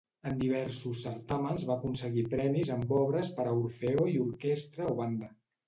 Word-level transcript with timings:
En 0.27 0.37
diversos 0.43 1.01
certàmens 1.07 1.65
va 1.67 1.75
aconseguir 1.75 2.25
premis 2.33 2.73
amb 2.77 2.95
obres 3.03 3.31
per 3.39 3.47
a 3.47 3.55
orfeó 3.61 4.11
i 4.17 4.19
orquestra 4.27 4.93
o 4.93 5.01
banda. 5.05 5.35